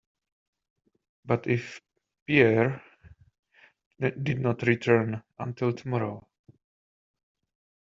But 1.25 1.45
if 1.45 1.79
Pierre 2.25 2.81
did 3.99 4.39
not 4.39 4.63
return, 4.63 5.21
until 5.37 5.73
tomorrow. 5.73 6.27